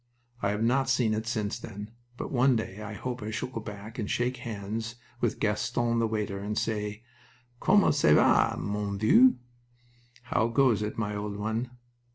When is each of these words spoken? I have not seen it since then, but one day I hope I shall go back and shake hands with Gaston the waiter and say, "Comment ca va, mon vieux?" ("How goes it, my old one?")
I 0.41 0.49
have 0.49 0.63
not 0.63 0.89
seen 0.89 1.13
it 1.13 1.27
since 1.27 1.59
then, 1.59 1.91
but 2.17 2.31
one 2.31 2.55
day 2.55 2.81
I 2.81 2.93
hope 2.93 3.21
I 3.21 3.29
shall 3.29 3.49
go 3.49 3.59
back 3.61 3.99
and 3.99 4.09
shake 4.09 4.37
hands 4.37 4.95
with 5.19 5.39
Gaston 5.39 5.99
the 5.99 6.07
waiter 6.07 6.39
and 6.39 6.57
say, 6.57 7.03
"Comment 7.59 7.93
ca 7.93 8.13
va, 8.15 8.57
mon 8.57 8.97
vieux?" 8.97 9.35
("How 10.23 10.47
goes 10.47 10.81
it, 10.81 10.97
my 10.97 11.15
old 11.15 11.35
one?") 11.37 11.69